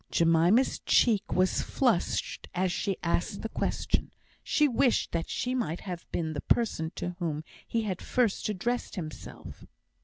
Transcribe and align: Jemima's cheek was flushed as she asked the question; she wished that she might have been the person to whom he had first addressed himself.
Jemima's 0.09 0.79
cheek 0.79 1.31
was 1.31 1.61
flushed 1.61 2.47
as 2.55 2.71
she 2.71 2.97
asked 3.03 3.43
the 3.43 3.49
question; 3.49 4.09
she 4.41 4.67
wished 4.67 5.11
that 5.11 5.29
she 5.29 5.53
might 5.53 5.81
have 5.81 6.11
been 6.11 6.33
the 6.33 6.41
person 6.41 6.91
to 6.95 7.11
whom 7.19 7.43
he 7.67 7.83
had 7.83 8.01
first 8.01 8.49
addressed 8.49 8.95
himself. 8.95 9.63